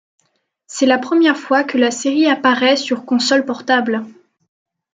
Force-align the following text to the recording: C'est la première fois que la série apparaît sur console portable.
C'est 0.65 0.87
la 0.87 0.97
première 0.97 1.37
fois 1.37 1.63
que 1.63 1.77
la 1.77 1.91
série 1.91 2.25
apparaît 2.25 2.75
sur 2.75 3.05
console 3.05 3.45
portable. 3.45 4.03